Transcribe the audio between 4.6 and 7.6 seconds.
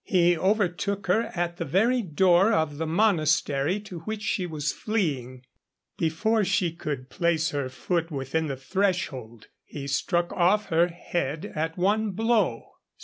fleeing; before she could place